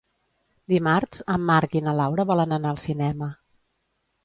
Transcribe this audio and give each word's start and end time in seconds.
Dimarts 0.71 1.21
en 1.35 1.43
Marc 1.51 1.77
i 1.79 1.83
na 1.89 1.95
Laura 2.01 2.27
volen 2.33 2.59
anar 2.59 2.73
al 2.75 2.83
cinema. 2.87 3.31